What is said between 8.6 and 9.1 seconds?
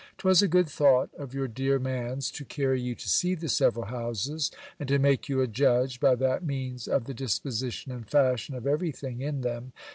every